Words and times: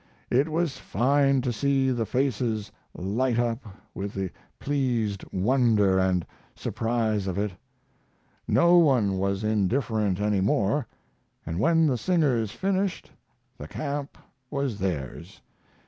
It 0.31 0.49
was 0.49 0.79
fine 0.79 1.41
to 1.41 1.53
see 1.53 1.91
the 1.91 2.07
faces 2.07 2.71
light 2.95 3.37
up 3.37 3.59
with 3.93 4.15
the 4.15 4.31
pleased 4.57 5.23
wonder 5.31 6.03
& 6.41 6.55
surprise 6.55 7.27
of 7.27 7.37
it. 7.37 7.51
No 8.47 8.79
one 8.79 9.19
was 9.19 9.43
indifferent 9.43 10.19
any 10.19 10.41
more; 10.41 10.87
& 11.21 11.43
when 11.55 11.85
the 11.85 11.99
singers 11.99 12.49
finished 12.49 13.11
the 13.59 13.67
camp 13.67 14.17
was 14.49 14.79
theirs. 14.79 15.39